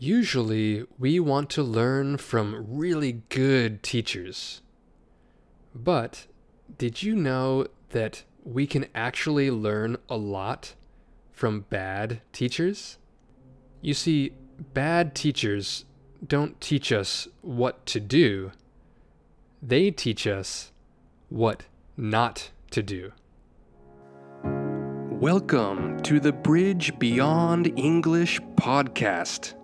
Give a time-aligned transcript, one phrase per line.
[0.00, 4.62] Usually, we want to learn from really good teachers.
[5.74, 6.28] But
[6.78, 10.76] did you know that we can actually learn a lot
[11.32, 12.98] from bad teachers?
[13.80, 14.34] You see,
[14.72, 15.84] bad teachers
[16.24, 18.52] don't teach us what to do,
[19.60, 20.70] they teach us
[21.28, 21.64] what
[21.96, 23.10] not to do.
[24.44, 29.57] Welcome to the Bridge Beyond English podcast.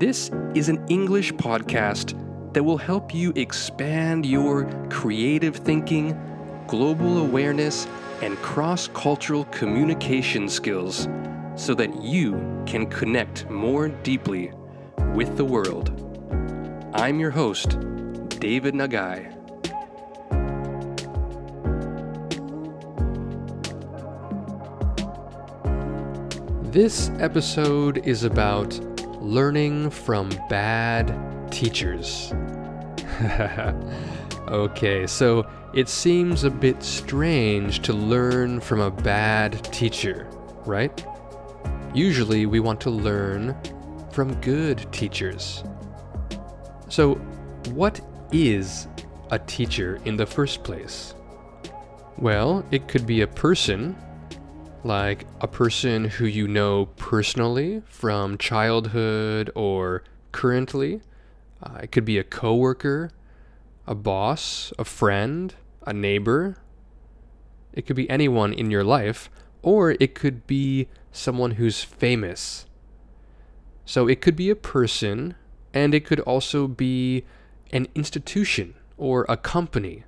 [0.00, 2.14] This is an English podcast
[2.54, 6.18] that will help you expand your creative thinking,
[6.66, 7.86] global awareness,
[8.22, 11.06] and cross cultural communication skills
[11.54, 12.32] so that you
[12.64, 14.52] can connect more deeply
[15.14, 15.90] with the world.
[16.94, 17.78] I'm your host,
[18.40, 19.36] David Nagai.
[26.72, 28.80] This episode is about
[29.30, 31.14] learning from bad
[31.52, 32.32] teachers.
[34.48, 40.26] okay, so it seems a bit strange to learn from a bad teacher,
[40.66, 41.06] right?
[41.94, 43.56] Usually we want to learn
[44.10, 45.62] from good teachers.
[46.88, 47.14] So,
[47.72, 48.00] what
[48.32, 48.88] is
[49.30, 51.14] a teacher in the first place?
[52.18, 53.96] Well, it could be a person
[54.84, 61.00] like a person who you know personally from childhood or currently.
[61.62, 63.10] Uh, it could be a coworker,
[63.86, 65.54] a boss, a friend,
[65.86, 66.56] a neighbor.
[67.72, 69.30] It could be anyone in your life,
[69.62, 72.66] or it could be someone who's famous.
[73.84, 75.34] So it could be a person,
[75.74, 77.24] and it could also be
[77.72, 80.04] an institution or a company,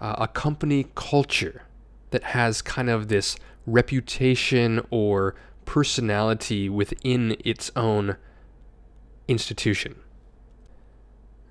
[0.00, 1.62] uh, a company culture
[2.10, 8.16] that has kind of this reputation or personality within its own
[9.28, 9.96] institution.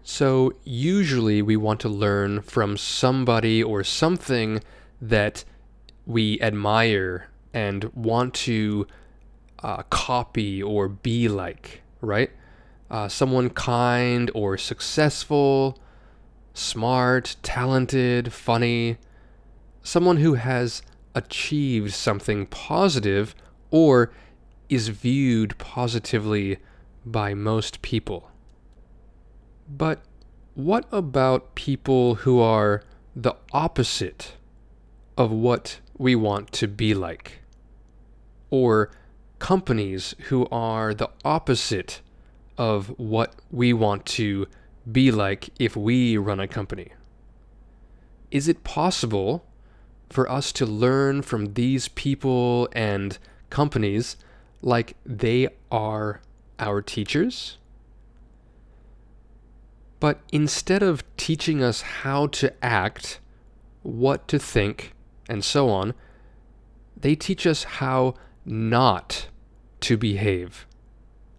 [0.04, 4.62] So, usually we want to learn from somebody or something
[5.02, 5.44] that
[6.06, 8.86] we admire and want to
[9.64, 12.30] uh, copy or be like, right?
[12.92, 15.80] Uh, someone kind or successful,
[16.54, 18.98] smart, talented, funny,
[19.82, 20.84] someone who has
[21.16, 23.34] achieved something positive
[23.72, 24.12] or
[24.70, 26.58] is viewed positively
[27.06, 28.30] by most people.
[29.68, 30.02] But
[30.54, 32.84] what about people who are
[33.16, 34.34] the opposite
[35.18, 37.40] of what we want to be like?
[38.50, 38.92] Or
[39.40, 42.02] companies who are the opposite
[42.58, 44.48] of what we want to
[44.92, 46.92] be like if we run a company?
[48.32, 49.46] Is it possible
[50.16, 53.18] for us to learn from these people and
[53.50, 54.16] companies
[54.62, 56.22] like they are
[56.58, 57.58] our teachers.
[60.00, 63.20] But instead of teaching us how to act,
[63.84, 64.94] what to think,
[65.28, 65.94] and so on,
[66.96, 68.14] they teach us how
[68.46, 69.28] not
[69.82, 70.66] to behave,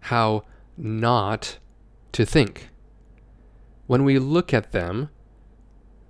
[0.01, 0.43] how
[0.77, 1.57] not
[2.11, 2.69] to think.
[3.87, 5.09] When we look at them,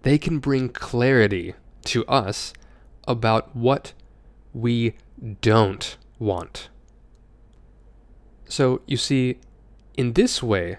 [0.02, 1.54] they can bring clarity
[1.88, 2.54] to us
[3.08, 3.94] about what
[4.54, 4.94] we
[5.42, 6.70] don't want.
[8.46, 9.40] So, you see,
[9.96, 10.78] in this way,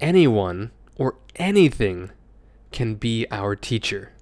[0.00, 2.10] anyone or anything
[2.70, 4.12] can be our teacher.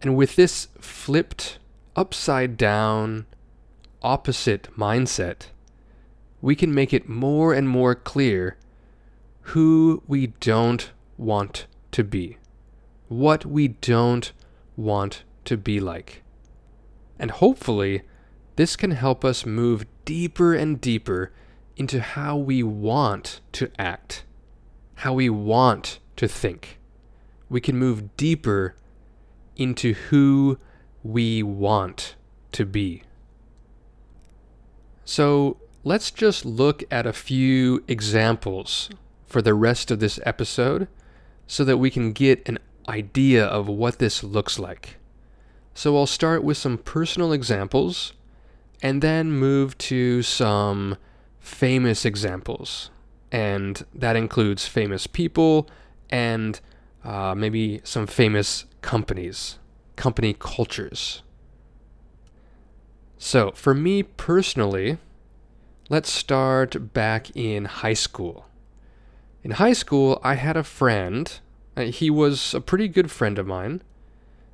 [0.00, 1.58] And with this flipped,
[1.94, 3.26] upside down,
[4.02, 5.46] opposite mindset,
[6.40, 8.56] we can make it more and more clear
[9.42, 12.38] who we don't want to be,
[13.08, 14.32] what we don't
[14.76, 16.22] want to be like.
[17.18, 18.02] And hopefully,
[18.56, 21.32] this can help us move deeper and deeper
[21.76, 24.24] into how we want to act,
[24.96, 26.78] how we want to think.
[27.48, 28.76] We can move deeper
[29.56, 30.58] into who
[31.02, 32.14] we want
[32.52, 33.02] to be.
[35.04, 38.90] So let's just look at a few examples
[39.26, 40.88] for the rest of this episode
[41.46, 42.58] so that we can get an
[42.88, 44.96] idea of what this looks like.
[45.74, 48.12] So I'll start with some personal examples
[48.82, 50.96] and then move to some
[51.40, 52.90] famous examples.
[53.30, 55.68] And that includes famous people
[56.10, 56.60] and
[57.04, 59.58] uh, maybe some famous companies,
[59.96, 61.22] company cultures.
[63.16, 64.98] So, for me personally,
[65.88, 68.46] let's start back in high school.
[69.44, 71.32] In high school, I had a friend
[71.76, 73.82] Uh, he was a pretty good friend of mine,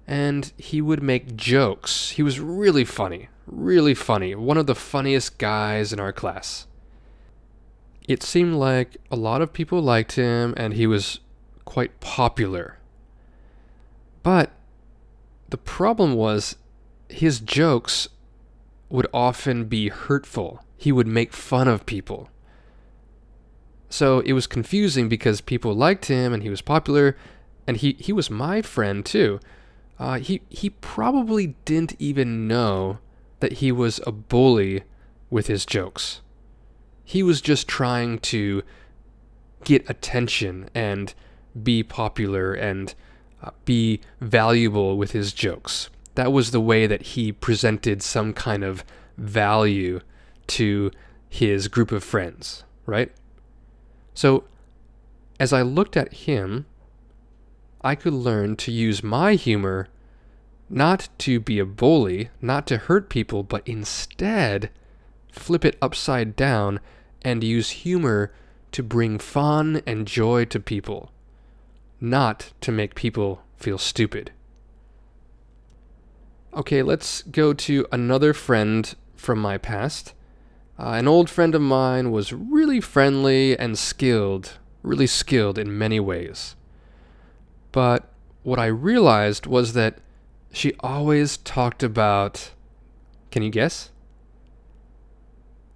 [0.06, 2.11] and he would make jokes.
[2.11, 4.35] He was really funny, really funny.
[4.35, 6.67] One of the funniest guys in our class.
[8.09, 11.20] it seemed like a lot of people liked him and he was
[11.67, 12.79] quite popular.
[14.23, 14.50] But
[15.50, 16.56] the problem was
[17.11, 18.09] his jokes
[18.88, 20.64] would often be hurtful.
[20.79, 22.31] He would make fun of people.
[23.88, 27.17] So it was confusing because people liked him and he was popular,
[27.67, 29.40] and he, he was my friend too.
[29.99, 32.99] Uh, he he probably didn't even know
[33.40, 34.82] that he was a bully
[35.31, 36.20] with his jokes.
[37.05, 38.62] He was just trying to
[39.64, 41.14] get attention and
[41.61, 42.94] be popular and
[43.43, 45.90] uh, be valuable with his jokes.
[46.14, 48.85] That was the way that he presented some kind of
[49.17, 50.00] value
[50.49, 50.90] to
[51.29, 53.12] his group of friends, right?
[54.19, 54.43] So,
[55.38, 56.67] as I looked at him,
[57.82, 59.87] I could learn to use my humor
[60.69, 64.70] not to be a bully, not to hurt people, but instead
[65.31, 66.81] flip it upside down
[67.23, 68.32] and use humor
[68.73, 71.12] to bring fun and joy to people,
[72.00, 74.32] not to make people feel stupid.
[76.53, 80.12] Okay, let's go to another friend from my past.
[80.79, 85.99] Uh, an old friend of mine was really friendly and skilled, really skilled in many
[85.99, 86.55] ways.
[87.73, 88.09] But
[88.45, 89.99] what I realized was that
[90.53, 92.53] she always talked about.
[93.31, 93.91] Can you guess?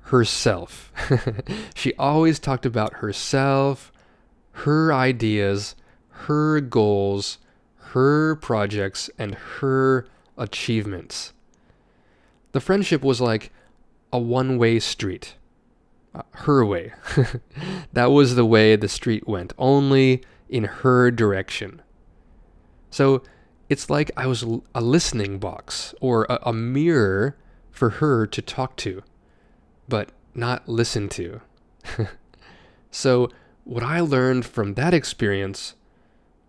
[0.02, 0.92] Herself.
[1.74, 3.92] she always talked about herself,
[4.52, 5.74] her ideas,
[6.10, 7.38] her goals,
[7.76, 10.06] her projects, and her
[10.38, 11.32] achievements.
[12.52, 13.50] The friendship was like
[14.12, 15.36] a one way street.
[16.14, 16.92] Uh, her way.
[17.92, 21.80] that was the way the street went, only in her direction.
[22.90, 23.22] So
[23.70, 24.44] it's like I was
[24.74, 27.38] a listening box or a, a mirror
[27.70, 29.02] for her to talk to,
[29.88, 31.40] but not listen to.
[32.90, 33.30] so,
[33.64, 35.74] what I learned from that experience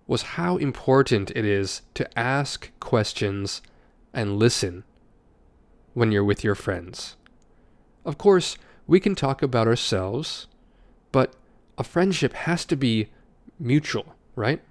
[0.05, 3.61] was how important it is to ask questions
[4.13, 4.83] and listen
[5.93, 7.15] when you're with your friends.
[8.05, 8.57] Of course,
[8.87, 10.47] we can talk about ourselves,
[11.11, 11.33] but
[11.77, 13.09] a friendship has to be
[13.59, 14.61] mutual, right?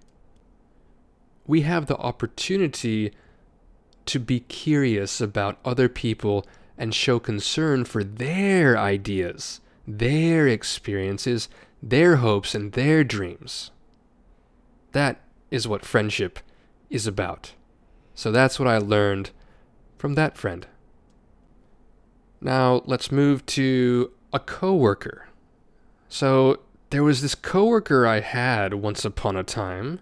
[1.47, 3.13] We have the opportunity
[4.07, 6.47] to be curious about other people
[6.77, 11.49] and show concern for their ideas, their experiences,
[11.83, 13.71] their hopes, and their dreams.
[14.93, 15.21] That
[15.51, 16.39] is what friendship
[16.91, 17.55] is about.
[18.15, 19.31] So that's what I learned
[19.99, 20.67] from that friend.
[22.43, 25.29] Now let's move to a coworker.
[26.09, 26.59] So
[26.91, 30.01] there was this coworker I had once upon a time,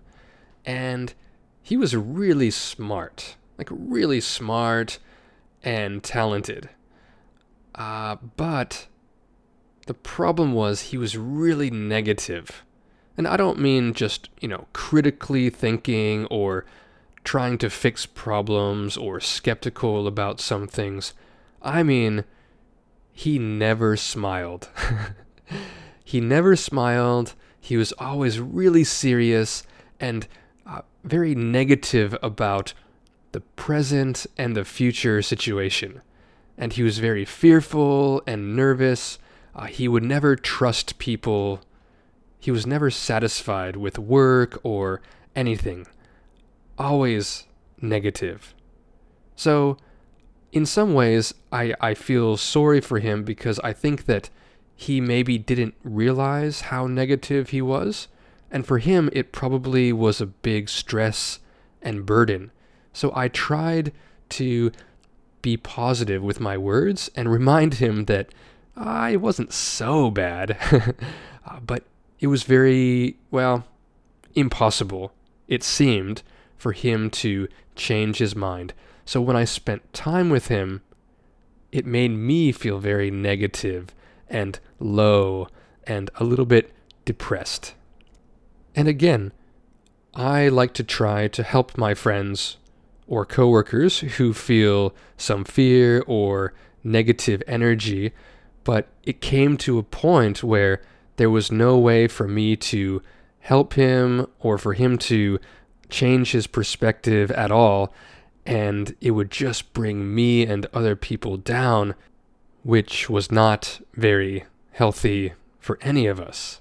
[0.65, 1.13] and
[1.63, 4.99] he was really smart, like really smart
[5.63, 6.71] and talented.
[7.75, 8.87] Uh, but
[9.87, 12.65] the problem was he was really negative.
[13.19, 16.65] And I don't mean just, you know, critically thinking or
[17.23, 21.13] trying to fix problems or skeptical about some things.
[21.63, 22.25] I mean,
[23.13, 24.69] he never smiled.
[26.05, 27.35] he never smiled.
[27.61, 29.63] He was always really serious
[29.99, 30.27] and
[30.67, 32.73] uh, very negative about
[33.33, 36.01] the present and the future situation.
[36.57, 39.19] And he was very fearful and nervous.
[39.55, 41.61] Uh, he would never trust people.
[42.39, 45.01] He was never satisfied with work or
[45.37, 45.87] anything
[46.81, 47.45] always
[47.81, 48.55] negative.
[49.37, 49.77] So,
[50.53, 54.31] in some ways, I, I feel sorry for him because I think that
[54.75, 58.09] he maybe didn't realize how negative he was.
[58.51, 61.39] And for him, it probably was a big stress
[61.83, 62.51] and burden.
[62.93, 63.93] So I tried
[64.31, 64.73] to
[65.43, 68.29] be positive with my words and remind him that
[68.77, 70.57] I wasn't so bad.
[71.47, 71.85] uh, but
[72.19, 73.65] it was very, well,
[74.35, 75.13] impossible,
[75.49, 76.23] it seemed,
[76.57, 78.75] for him to change his mind.
[79.11, 80.83] So when I spent time with him,
[81.73, 83.89] it made me feel very negative
[84.29, 85.49] and low
[85.83, 86.71] and a little bit
[87.05, 87.75] depressed.
[88.77, 89.33] And again,
[90.15, 92.59] I like to try to help my friends
[93.09, 98.13] or coworkers who feel some fear or negative energy,
[98.63, 100.83] but it came to a point where
[101.17, 103.03] there was no way for me to
[103.41, 105.41] help him or for him to
[105.89, 107.93] change his perspective at all,
[108.47, 111.95] and it would just bring me and other people down,
[112.63, 116.61] which was not very healthy for any of us.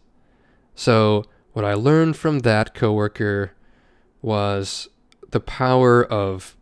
[0.75, 3.53] So, what I learned from that coworker
[4.21, 4.87] was
[5.31, 6.55] the power of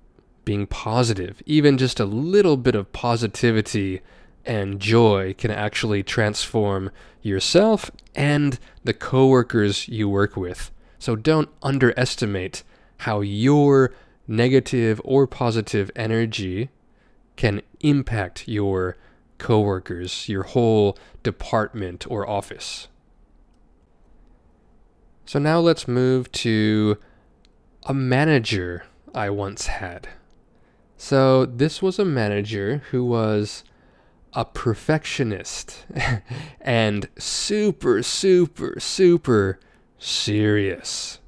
[0.46, 4.02] being positive, even just a little bit of positivity
[4.46, 6.90] and joy can actually transform
[7.22, 10.72] yourself and the coworkers you work with.
[11.00, 12.64] So don't underestimate
[13.00, 13.94] how your
[14.28, 16.70] negative or positive energy
[17.36, 18.98] can impact your
[19.38, 22.88] coworkers, your whole department or office.
[25.26, 26.98] So now let's move to
[27.84, 30.10] a manager I once had.
[30.98, 33.64] So this was a manager who was
[34.34, 35.86] a perfectionist
[36.62, 39.60] and super, super, super
[40.00, 41.20] serious.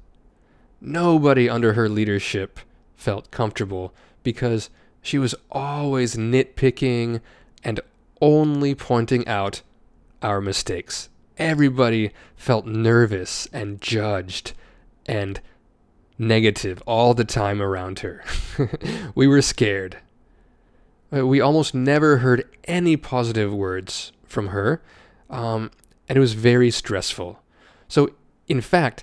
[0.80, 2.60] Nobody under her leadership
[3.00, 4.70] felt comfortable because
[5.02, 7.20] she was always nitpicking
[7.64, 7.80] and
[8.20, 9.62] only pointing out
[10.22, 11.08] our mistakes.
[11.38, 14.52] Everybody felt nervous and judged
[15.06, 15.40] and
[16.18, 18.22] negative all the time around her.
[19.14, 19.96] we were scared.
[21.14, 24.82] Uh, we almost never heard any positive words from her,
[25.30, 25.70] um,
[26.08, 27.42] and it was very stressful.
[27.88, 28.10] So,
[28.46, 29.02] in fact,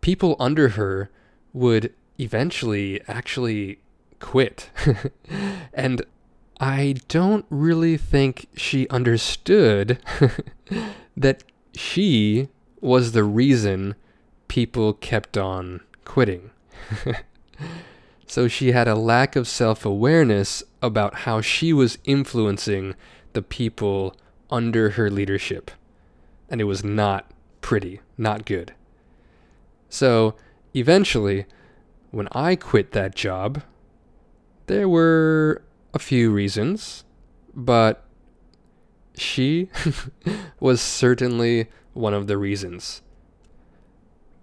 [0.00, 1.10] people under her
[1.52, 3.78] would eventually actually
[4.20, 4.70] quit.
[5.72, 6.02] and
[6.58, 9.98] I don't really think she understood
[11.16, 11.44] that
[11.74, 12.48] she
[12.80, 13.94] was the reason
[14.48, 16.50] people kept on quitting.
[18.26, 22.94] so she had a lack of self awareness about how she was influencing
[23.32, 24.16] the people
[24.50, 25.70] under her leadership.
[26.48, 27.30] And it was not
[27.60, 28.72] pretty, not good.
[29.88, 30.36] So
[30.74, 31.46] eventually,
[32.16, 33.62] when I quit that job,
[34.68, 37.04] there were a few reasons,
[37.54, 38.04] but
[39.14, 39.68] she
[40.60, 43.02] was certainly one of the reasons.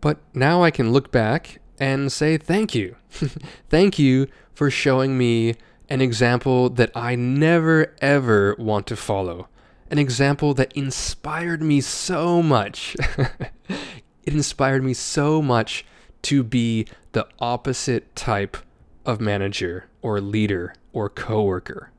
[0.01, 2.95] But now I can look back and say thank you.
[3.69, 5.55] thank you for showing me
[5.89, 9.47] an example that I never ever want to follow.
[9.89, 12.95] An example that inspired me so much.
[13.67, 15.83] it inspired me so much
[16.23, 18.57] to be the opposite type
[19.05, 21.91] of manager or leader or coworker.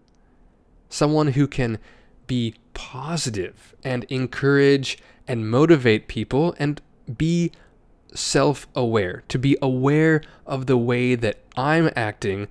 [0.89, 1.79] Someone who can
[2.27, 6.81] be positive and encourage and motivate people and
[7.17, 7.53] be
[8.15, 12.49] self aware, to be aware of the way that I'm acting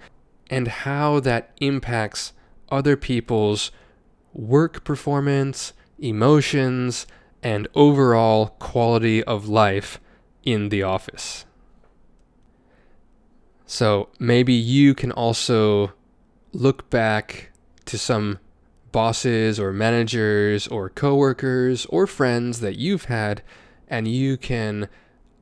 [0.49, 2.33] and how that impacts
[2.69, 3.71] other people's
[4.33, 7.07] work performance, emotions,
[7.41, 9.99] and overall quality of life
[10.43, 11.45] in the office.
[13.65, 15.93] So maybe you can also
[16.51, 17.51] look back
[17.85, 18.39] to some
[18.91, 23.41] bosses or managers or coworkers or friends that you've had
[23.87, 24.87] and you can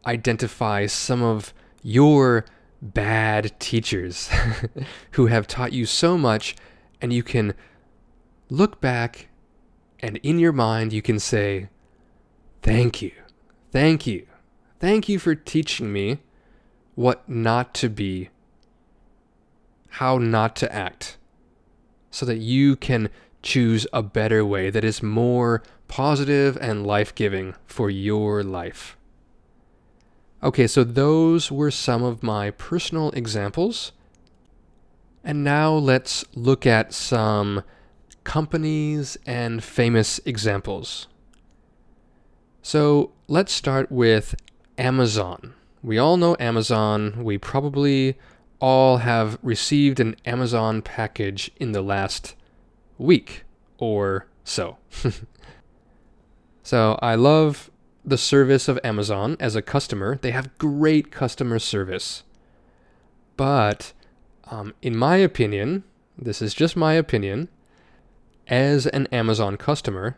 [0.06, 2.46] identify some of your
[2.82, 4.30] bad teachers
[5.12, 6.56] who have taught you so much
[7.02, 7.54] and you can
[8.50, 9.28] look back
[10.00, 11.68] and in your mind you can say
[12.62, 13.12] thank you.
[13.72, 14.26] Thank you.
[14.80, 16.20] Thank you for teaching me
[16.96, 18.30] what not to be,
[19.90, 21.18] how not to act,
[22.10, 23.10] so that you can
[23.42, 28.98] choose a better way that is more positive and life giving for your life.
[30.44, 33.92] Okay, so those were some of my personal examples.
[35.24, 37.64] And now let's look at some
[38.24, 41.08] companies and famous examples.
[42.64, 44.36] So let's start with
[44.78, 45.54] Amazon.
[45.84, 47.24] We all know Amazon.
[47.24, 48.18] We probably
[48.60, 52.36] all have received an Amazon package in the last
[52.98, 53.44] week
[53.80, 54.78] or so.
[56.64, 57.72] so I love
[58.06, 60.20] the service of Amazon as a customer.
[60.22, 62.24] They have great customer service.
[63.36, 63.94] But
[64.46, 65.84] um, in my opinion,
[66.18, 67.50] this is just my opinion,
[68.48, 70.18] as an Amazon customer,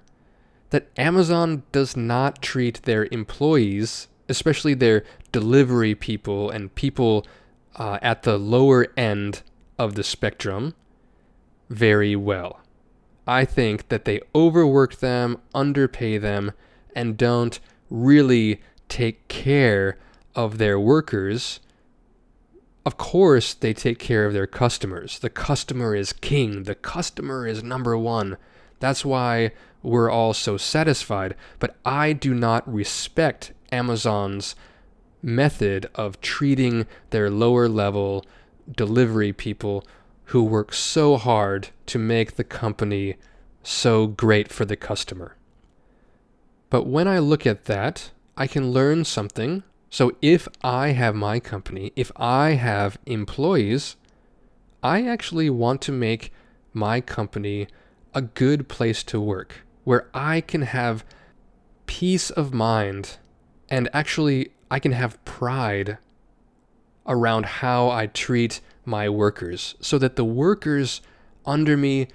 [0.72, 7.26] that Amazon does not treat their employees especially their delivery people and people
[7.76, 9.42] uh, at the lower end
[9.78, 10.76] of the spectrum
[11.70, 12.60] very well.
[13.26, 16.52] I think that they overwork them, underpay them,
[16.96, 19.98] and don't really take care
[20.36, 21.60] of their workers.
[22.86, 25.20] Of course, they take care of their customers.
[25.20, 28.38] The customer is king, the customer is number one.
[28.84, 31.36] That's why we're all so satisfied.
[31.58, 34.58] But I do not respect Amazon's
[35.22, 38.26] method of treating their lower level
[38.70, 39.86] delivery people
[40.26, 43.16] who work so hard to make the company
[43.64, 45.38] so great for the customer.
[46.70, 49.64] But when I look at that, I can learn something.
[49.90, 53.96] So if I have my company, if I have employees,
[54.84, 56.34] I actually want to make
[56.74, 57.70] my company
[58.14, 61.04] a good place to work where I can have
[61.86, 63.18] peace of mind
[63.70, 65.98] and actually I can have pride
[67.06, 71.02] around how I treat my workers so that the workers
[71.46, 72.08] under me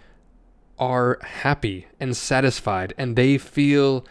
[0.78, 4.06] are happy and satisfied and they feel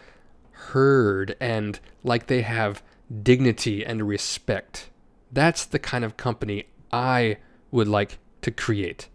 [0.52, 2.82] heard and like they have
[3.22, 4.90] dignity and respect.
[5.32, 7.38] That's the kind of company I
[7.70, 9.08] would like to create.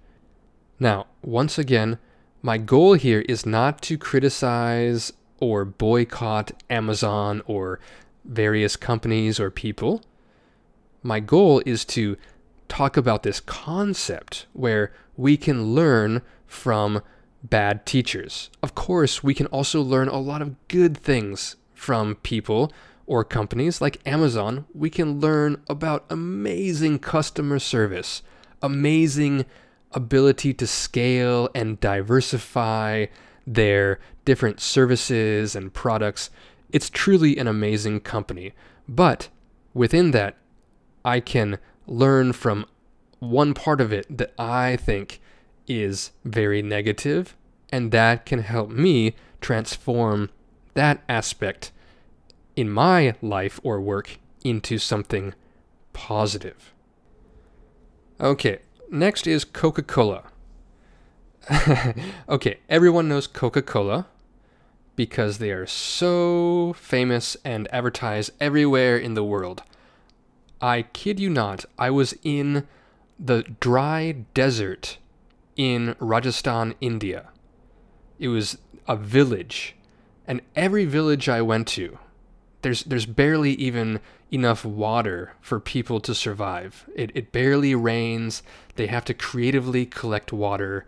[0.80, 2.00] Now, once again,
[2.46, 7.80] my goal here is not to criticize or boycott Amazon or
[8.26, 10.04] various companies or people.
[11.02, 12.18] My goal is to
[12.68, 17.02] talk about this concept where we can learn from
[17.44, 18.50] bad teachers.
[18.62, 22.74] Of course, we can also learn a lot of good things from people
[23.06, 24.66] or companies like Amazon.
[24.74, 28.22] We can learn about amazing customer service,
[28.62, 29.46] amazing
[29.94, 33.08] ability to scale and diversify
[33.46, 36.30] their different services and products.
[36.72, 38.54] It's truly an amazing company.
[38.88, 39.30] But
[39.74, 40.38] within that,
[41.06, 42.66] I can learn from
[43.20, 45.22] one part of it that I think
[45.68, 47.36] is very negative,
[47.72, 50.30] and that can help me transform
[50.74, 51.72] that aspect
[52.56, 55.34] in my life or work into something
[55.94, 56.74] positive.
[58.20, 58.60] Okay,
[58.94, 60.24] next is Coca Cola.
[62.30, 64.08] okay, everyone knows Coca Cola
[64.96, 69.64] because they are so famous and advertised everywhere in the world.
[70.62, 72.68] I kid you not, I was in
[73.20, 74.98] the dry desert
[75.56, 77.30] in Rajasthan, India.
[78.20, 78.58] It was
[78.88, 79.76] a village,
[80.28, 81.98] and every village I went to,
[82.64, 84.00] there's there's barely even
[84.32, 86.90] enough water for people to survive.
[86.96, 88.42] It it barely rains.
[88.76, 90.86] They have to creatively collect water,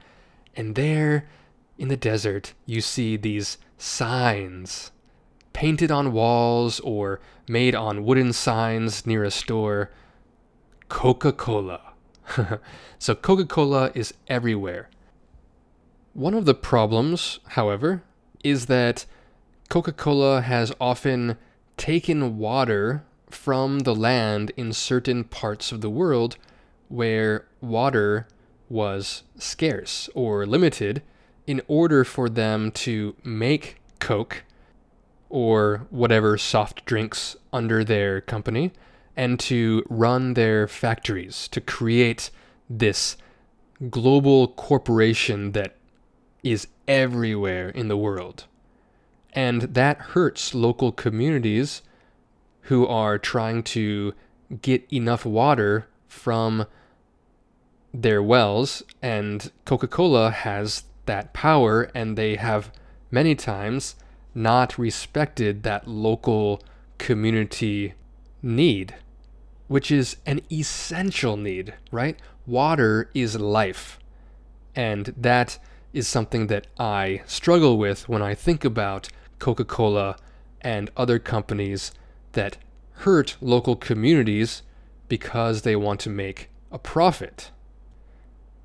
[0.55, 1.27] and there
[1.77, 4.91] in the desert you see these signs
[5.53, 9.91] painted on walls or made on wooden signs near a store.
[10.89, 11.93] Coca-Cola.
[12.99, 14.89] so Coca-Cola is everywhere.
[16.13, 18.03] One of the problems, however,
[18.43, 19.05] is that
[19.69, 21.37] Coca-Cola has often
[21.77, 26.37] taken water from the land in certain parts of the world
[26.87, 28.27] where water
[28.69, 31.01] was scarce or limited
[31.47, 34.43] in order for them to make Coke
[35.29, 38.71] or whatever soft drinks under their company
[39.15, 42.29] and to run their factories to create
[42.69, 43.17] this
[43.89, 45.75] global corporation that
[46.43, 48.45] is everywhere in the world.
[49.35, 51.81] And that hurts local communities
[52.61, 54.13] who are trying to
[54.61, 56.65] get enough water from
[57.93, 58.81] their wells.
[59.01, 62.71] And Coca Cola has that power, and they have
[63.11, 63.95] many times
[64.33, 66.63] not respected that local
[66.97, 67.93] community
[68.41, 68.95] need,
[69.67, 72.17] which is an essential need, right?
[72.47, 73.99] Water is life.
[74.75, 75.57] And that
[75.93, 80.17] is something that I struggle with when I think about Coca Cola,
[80.61, 81.91] and other companies
[82.31, 82.57] that
[82.99, 84.63] hurt local communities
[85.07, 87.51] because they want to make a profit.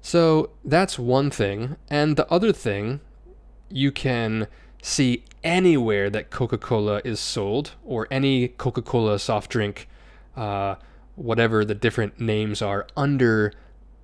[0.01, 1.77] So that's one thing.
[1.89, 3.01] And the other thing,
[3.69, 4.47] you can
[4.83, 9.89] see anywhere that Coca Cola is sold or any Coca Cola soft drink,
[10.37, 10.77] uh,
[11.17, 13.53] whatever the different names are under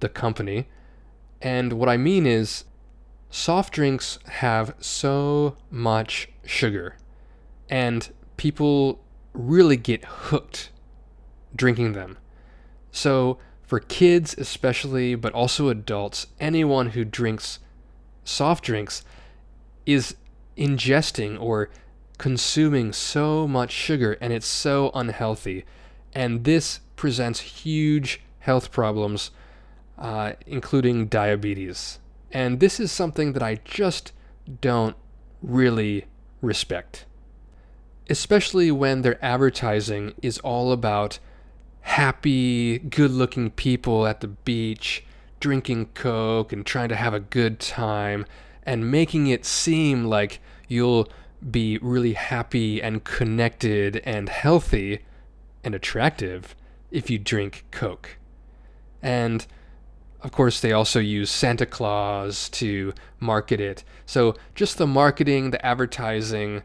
[0.01, 0.69] the company.
[1.41, 2.65] And what I mean is,
[3.31, 6.97] soft drinks have so much sugar,
[7.69, 10.71] and people really get hooked
[11.55, 12.19] drinking them.
[12.91, 17.59] So, for kids especially, but also adults, anyone who drinks
[18.25, 19.03] soft drinks
[19.85, 20.17] is
[20.57, 21.71] ingesting or
[22.19, 25.65] consuming so much sugar and it's so unhealthy.
[26.15, 29.31] And this presents huge health problems,
[29.99, 31.99] uh, including diabetes.
[32.33, 34.13] And this is something that I just
[34.61, 34.97] don't
[35.43, 36.07] really
[36.40, 37.05] respect.
[38.09, 41.18] Especially when their advertising is all about
[41.81, 45.05] happy, good looking people at the beach
[45.40, 48.27] drinking Coke and trying to have a good time
[48.64, 51.09] and making it seem like you'll
[51.51, 55.05] be really happy and connected and healthy
[55.62, 56.57] and attractive
[56.90, 58.18] if you drink Coke.
[59.03, 59.46] And
[60.27, 63.85] of course, they also use Santa Claus to market it.
[64.07, 66.65] So just the marketing, the advertising,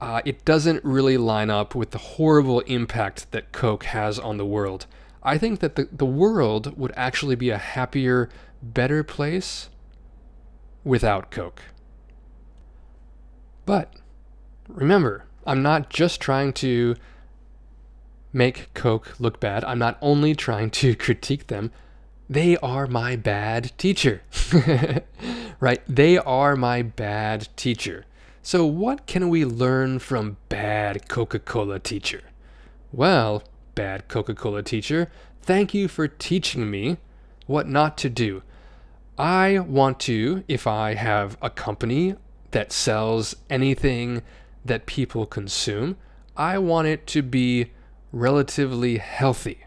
[0.00, 4.46] uh, it doesn't really line up with the horrible impact that Coke has on the
[4.46, 4.86] world.
[5.22, 8.30] I think that the, the world would actually be a happier,
[8.62, 9.68] better place
[10.82, 11.60] without Coke.
[13.66, 13.92] But
[14.66, 16.96] remember, I'm not just trying to
[18.32, 19.62] make Coke look bad.
[19.64, 21.70] I'm not only trying to critique them.
[22.28, 24.22] They are my bad teacher.
[25.60, 25.82] right?
[25.88, 28.04] They are my bad teacher.
[28.42, 32.22] So, what can we learn from bad Coca Cola teacher?
[32.92, 33.42] Well,
[33.74, 35.10] bad Coca Cola teacher,
[35.42, 36.98] thank you for teaching me
[37.46, 38.42] what not to do.
[39.18, 42.16] I want to, if I have a company
[42.50, 44.22] that sells anything
[44.64, 45.96] that people consume,
[46.36, 47.72] I want it to be
[48.12, 49.65] relatively healthy.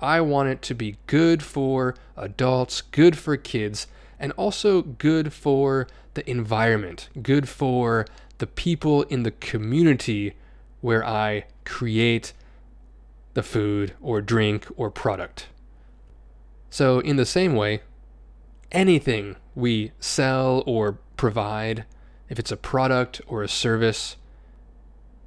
[0.00, 3.86] I want it to be good for adults, good for kids,
[4.18, 8.06] and also good for the environment, good for
[8.38, 10.34] the people in the community
[10.80, 12.32] where I create
[13.34, 15.46] the food or drink or product.
[16.70, 17.80] So, in the same way,
[18.72, 21.84] anything we sell or provide,
[22.28, 24.16] if it's a product or a service,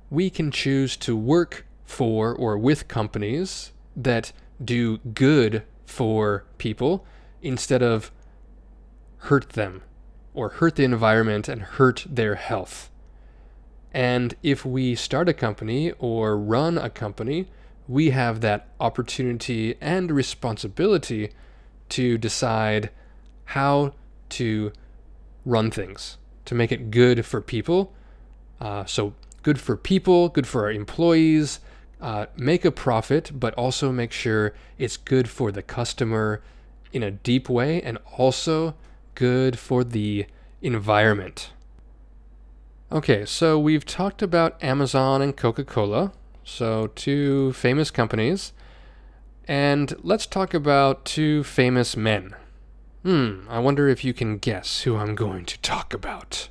[0.10, 4.32] we can choose to work for or with companies that
[4.64, 7.06] do good for people
[7.42, 8.12] instead of
[9.18, 9.82] hurt them
[10.34, 12.90] or hurt the environment and hurt their health.
[13.92, 17.48] And if we start a company or run a company,
[17.88, 21.32] we have that opportunity and responsibility
[21.90, 22.92] to decide
[23.46, 23.94] how
[24.30, 24.72] to
[25.44, 27.94] run things, to make it good for people.
[28.62, 31.60] Uh, so, good for people, good for our employees,
[32.02, 36.42] uh, make a profit, but also make sure it's good for the customer
[36.92, 38.76] in a deep way and also
[39.16, 40.26] good for the
[40.62, 41.52] environment.
[42.92, 46.12] Okay, so we've talked about Amazon and Coca Cola,
[46.44, 48.54] so two famous companies.
[49.48, 52.36] And let's talk about two famous men.
[53.04, 56.50] Hmm, I wonder if you can guess who I'm going to talk about.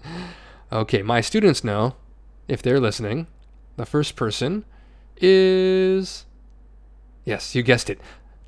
[0.72, 1.96] okay, my students know,
[2.48, 3.26] if they're listening,
[3.78, 4.64] the first person
[5.16, 6.26] is.
[7.24, 8.00] Yes, you guessed it.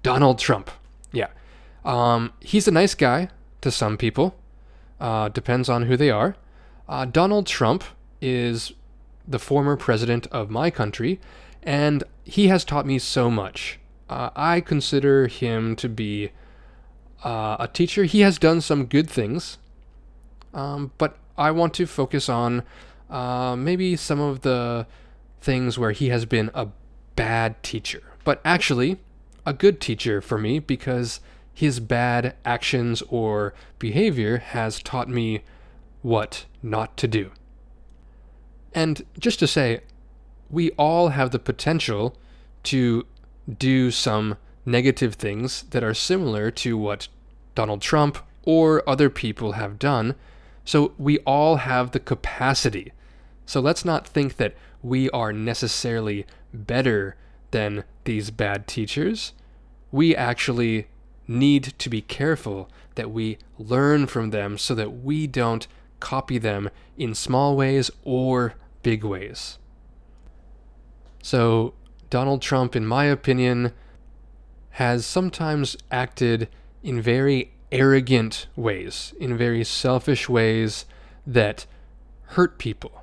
[0.02, 0.70] Donald Trump.
[1.12, 1.28] Yeah.
[1.84, 3.30] Um, he's a nice guy
[3.62, 4.34] to some people.
[5.00, 6.36] Uh, depends on who they are.
[6.88, 7.84] Uh, Donald Trump
[8.20, 8.72] is
[9.26, 11.20] the former president of my country,
[11.62, 13.78] and he has taught me so much.
[14.08, 16.30] Uh, I consider him to be
[17.24, 18.04] uh, a teacher.
[18.04, 19.58] He has done some good things,
[20.52, 22.62] um, but I want to focus on
[23.08, 24.86] uh, maybe some of the
[25.40, 26.68] things where he has been a
[27.16, 28.98] bad teacher, but actually
[29.46, 31.20] a good teacher for me because
[31.52, 35.42] his bad actions or behavior has taught me
[36.02, 37.30] what not to do.
[38.72, 39.80] And just to say,
[40.48, 42.16] we all have the potential
[42.64, 43.06] to
[43.58, 47.08] do some negative things that are similar to what
[47.54, 50.14] Donald Trump or other people have done.
[50.64, 52.92] So we all have the capacity.
[53.46, 57.16] So let's not think that we are necessarily better
[57.50, 59.32] than these bad teachers.
[59.90, 60.88] We actually
[61.26, 65.66] need to be careful that we learn from them so that we don't
[66.00, 69.58] copy them in small ways or big ways.
[71.22, 71.74] So,
[72.08, 73.72] Donald Trump, in my opinion,
[74.70, 76.48] has sometimes acted
[76.82, 80.86] in very arrogant ways, in very selfish ways
[81.26, 81.66] that
[82.22, 82.99] hurt people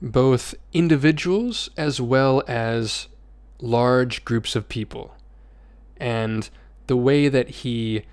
[0.00, 3.08] both individuals as well as
[3.60, 5.14] large groups of people.
[5.96, 6.48] And
[6.86, 8.04] the way that he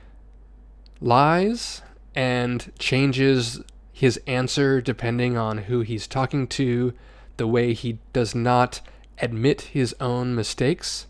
[1.00, 1.82] lies
[2.16, 3.62] and changes
[3.94, 6.94] his answer depending on who he's talking to,
[7.38, 8.82] the way he does not
[9.20, 11.08] admit his own mistakes,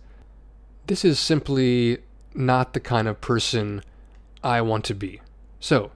[0.87, 1.99] this is simply
[2.33, 3.81] not the kind of person
[4.43, 5.21] I want to be.
[5.59, 5.91] So,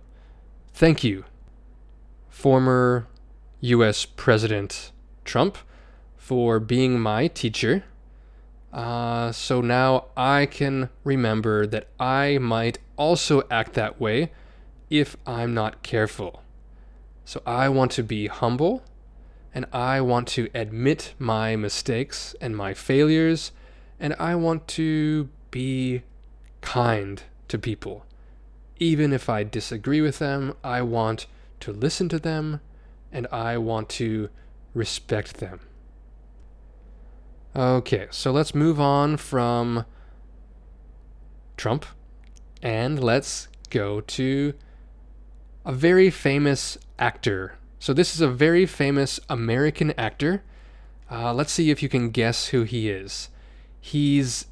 [0.74, 1.26] thank you,
[2.30, 3.08] former
[3.62, 4.92] US President
[5.26, 5.58] Trump
[6.18, 7.84] for being my teacher.
[8.72, 14.32] Uh, so now I can remember that I might also act that way
[14.90, 16.44] if I'm not careful.
[17.26, 18.84] So I want to be humble
[19.54, 23.52] and I want to admit my mistakes and my failures
[24.00, 26.04] and I want to be
[26.62, 28.06] kind to people.
[28.78, 31.26] Even if I disagree with them, I want
[31.62, 32.62] to listen to them
[33.12, 34.30] and I want to
[34.74, 35.62] respect them.
[37.56, 39.86] Okay, so let's move on from
[41.58, 41.86] Trump
[42.62, 44.54] and let's go to
[45.66, 47.56] a very famous actor.
[47.80, 50.44] So, this is a very famous American actor.
[51.10, 53.30] Uh, let's see if you can guess who he is.
[53.80, 54.46] He's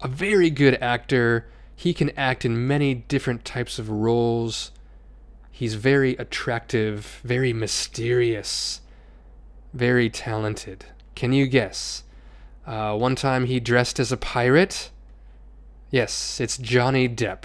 [0.00, 1.48] a very good actor.
[1.74, 4.72] He can act in many different types of roles.
[5.62, 8.80] He's very attractive, very mysterious,
[9.72, 10.86] very talented.
[11.14, 12.02] Can you guess?
[12.66, 14.90] Uh, one time he dressed as a pirate.
[15.88, 17.44] Yes, it's Johnny Depp.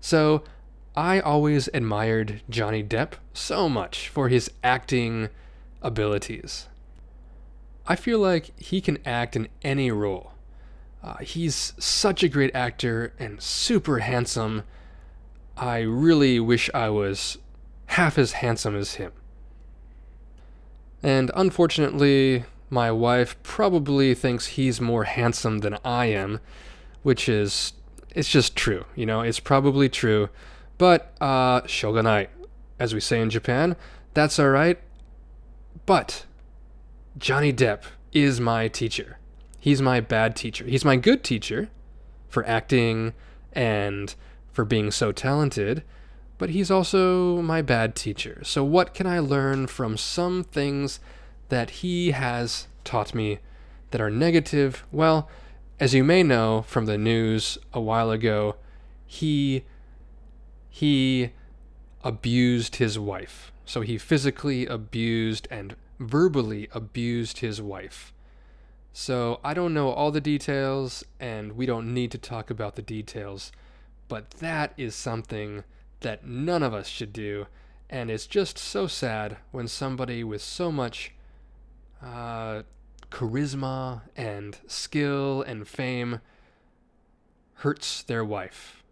[0.00, 0.42] So,
[0.96, 5.28] I always admired Johnny Depp so much for his acting
[5.82, 6.66] abilities.
[7.86, 10.32] I feel like he can act in any role.
[11.04, 14.62] Uh, he's such a great actor and super handsome.
[15.58, 17.38] I really wish I was
[17.86, 19.12] half as handsome as him.
[21.02, 26.40] And unfortunately, my wife probably thinks he's more handsome than I am,
[27.02, 27.72] which is
[28.14, 30.28] it's just true, you know, it's probably true.
[30.76, 32.28] But uh shoganai,
[32.78, 33.74] as we say in Japan,
[34.14, 34.78] that's all right.
[35.86, 36.24] But
[37.16, 39.18] Johnny Depp is my teacher.
[39.58, 40.64] He's my bad teacher.
[40.66, 41.68] He's my good teacher
[42.28, 43.12] for acting
[43.52, 44.14] and
[44.58, 45.84] for being so talented,
[46.36, 48.40] but he's also my bad teacher.
[48.42, 50.98] So, what can I learn from some things
[51.48, 53.38] that he has taught me
[53.92, 54.84] that are negative?
[54.90, 55.30] Well,
[55.78, 58.56] as you may know from the news a while ago,
[59.06, 59.62] he
[60.68, 61.30] he
[62.02, 63.52] abused his wife.
[63.64, 68.12] So he physically abused and verbally abused his wife.
[68.92, 72.82] So I don't know all the details, and we don't need to talk about the
[72.82, 73.52] details,
[74.08, 75.64] but that is something
[76.00, 77.46] that none of us should do,
[77.90, 81.12] and it's just so sad when somebody with so much
[82.02, 82.62] uh,
[83.10, 86.20] charisma and skill and fame
[87.54, 88.82] hurts their wife.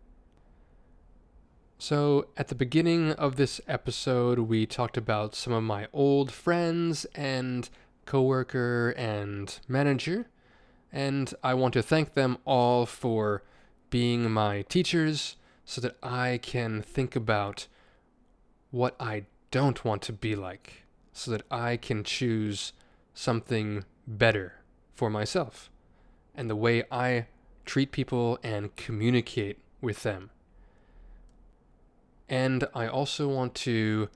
[1.79, 7.05] So, at the beginning of this episode, we talked about some of my old friends
[7.15, 7.69] and
[8.07, 10.27] coworker and manager,
[10.91, 13.43] and I want to thank them all for
[13.91, 17.67] being my teachers so that I can think about
[18.71, 22.73] what I don't want to be like, so that I can choose
[23.15, 24.55] something better
[24.95, 25.71] for myself
[26.35, 27.27] and the way I
[27.65, 30.31] treat people and communicate with them.
[32.29, 34.09] And I also want to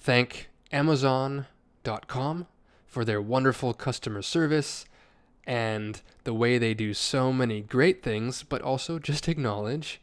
[0.00, 2.46] thank Amazon.com
[2.86, 4.86] for their wonderful customer service
[5.46, 10.00] and the way they do so many great things, but also just acknowledge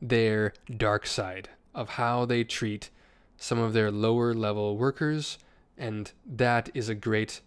[0.00, 2.90] their dark side of how they treat
[3.36, 5.38] some of their lower level workers.
[5.78, 7.40] And that is a great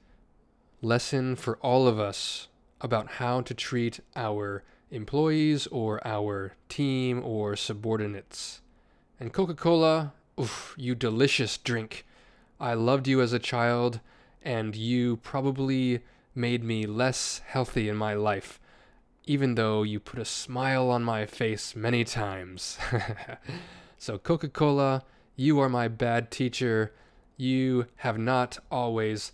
[0.81, 2.47] lesson for all of us
[2.81, 8.61] about how to treat our employees or our team or subordinates.
[9.19, 12.05] And Coca Cola, oof, you delicious drink.
[12.59, 13.99] I loved you as a child
[14.41, 16.01] and you probably
[16.35, 18.59] made me less healthy in my life,
[19.25, 22.77] even though you put a smile on my face many times.
[23.97, 25.03] so, Coca Cola,
[25.35, 26.93] you are my bad teacher.
[27.37, 29.31] You have not always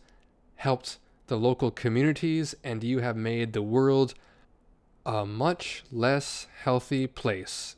[0.55, 4.13] helped the local communities, and you have made the world
[5.05, 7.75] a much less healthy place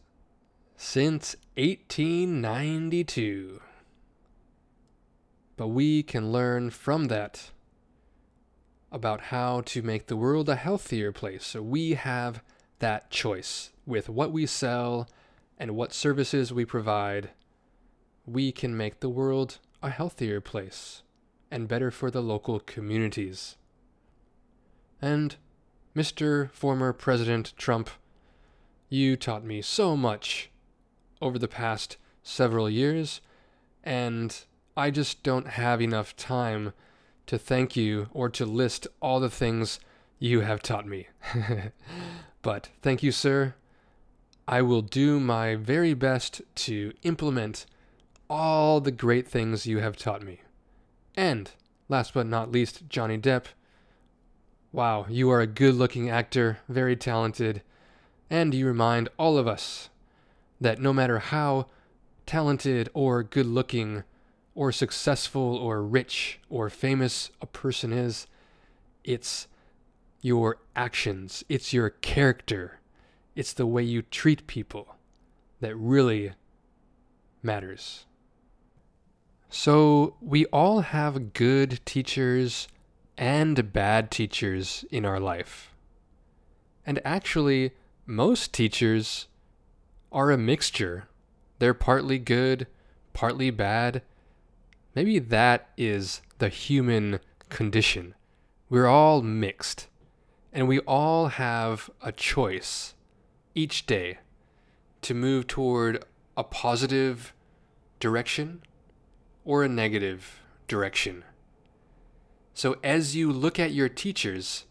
[0.76, 3.62] since 1892
[5.56, 7.52] but we can learn from that
[8.94, 11.46] about how to make the world a healthier place.
[11.46, 12.44] So we have
[12.78, 15.10] that choice with what we sell
[15.58, 17.32] and what services we provide.
[18.26, 21.02] We can make the world a healthier place
[21.50, 23.58] and better for the local communities.
[25.02, 25.36] And
[25.96, 26.52] Mr.
[26.52, 27.90] Former President Trump,
[28.90, 30.52] you taught me so much
[31.22, 33.22] over the past several years,
[33.84, 34.46] and
[34.78, 36.74] I just don't have enough time
[37.28, 39.80] to thank you or to list all the things
[40.20, 41.08] you have taught me.
[42.42, 43.56] but thank you, sir.
[44.48, 47.66] I will do my very best to implement
[48.30, 50.42] all the great things you have taught me.
[51.16, 51.52] And,
[51.88, 53.46] last but not least, Johnny Depp.
[54.72, 57.62] Wow, you are a good looking actor, very talented,
[58.30, 59.90] and you remind all of us
[60.60, 61.68] that no matter how
[62.26, 64.04] talented or good looking
[64.56, 68.28] or successful or rich or famous a person is.
[69.04, 69.48] It's
[70.22, 72.80] your actions, it's your character,
[73.36, 74.96] it's the way you treat people
[75.60, 76.34] that really
[77.42, 78.06] matters.
[79.50, 82.68] So, we all have good teachers
[83.18, 85.74] and bad teachers in our life.
[86.86, 87.72] And actually,
[88.06, 89.28] most teachers
[90.12, 91.08] are a mixture.
[91.60, 92.68] They're partly good,
[93.14, 94.02] partly bad,
[94.96, 98.16] Maybe that is the human condition.
[98.70, 99.88] We're all mixed,
[100.52, 102.94] and we all have a choice
[103.56, 104.20] each day
[105.02, 106.04] to move toward
[106.38, 107.34] a positive
[108.00, 108.62] direction
[109.46, 111.24] or a negative direction.
[112.54, 114.66] So, as you look at your teachers,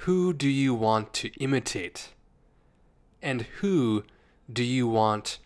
[0.00, 2.10] who do you want to imitate?
[3.22, 4.04] And who
[4.52, 5.38] do you want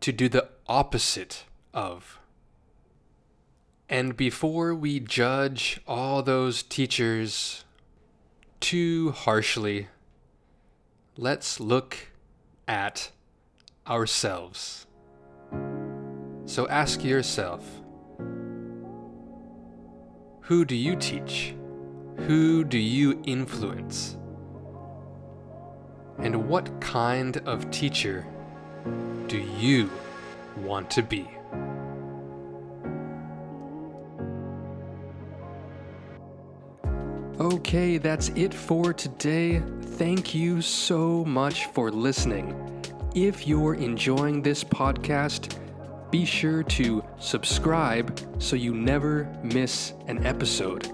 [0.00, 2.18] to do the opposite of?
[3.90, 7.64] And before we judge all those teachers
[8.60, 9.88] too harshly,
[11.16, 11.96] let's look
[12.66, 13.10] at
[13.86, 14.86] ourselves.
[16.44, 17.64] So ask yourself
[20.42, 21.54] who do you teach?
[22.26, 24.16] Who do you influence?
[26.18, 28.26] And what kind of teacher
[29.28, 29.90] do you
[30.56, 31.37] want to be?
[37.68, 39.60] Okay, that's it for today.
[39.98, 42.56] Thank you so much for listening.
[43.14, 45.54] If you're enjoying this podcast,
[46.10, 50.90] be sure to subscribe so you never miss an episode.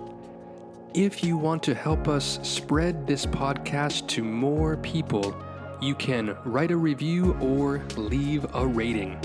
[0.95, 5.33] If you want to help us spread this podcast to more people,
[5.81, 9.17] you can write a review or leave a rating.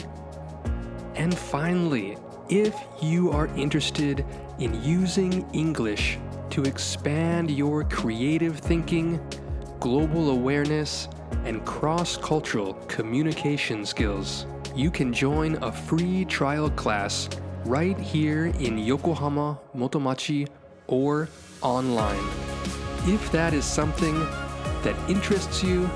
[1.15, 2.15] And finally,
[2.47, 4.23] if you are interested
[4.59, 6.19] in using English
[6.51, 9.19] to expand your creative thinking,
[9.79, 11.07] global awareness,
[11.45, 17.29] and cross cultural communication skills, you can join a free trial class
[17.65, 20.47] right here in Yokohama Motomachi
[20.87, 21.29] or
[21.61, 22.27] online.
[23.05, 24.19] If that is something
[24.83, 25.89] that interests you,